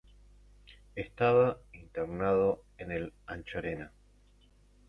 Estaba 0.95 1.59
internado 1.73 2.63
en 2.79 2.91
el 2.91 3.13
Anchorena. 3.27 3.91